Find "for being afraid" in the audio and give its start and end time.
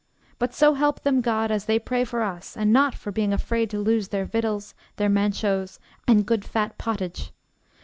2.95-3.69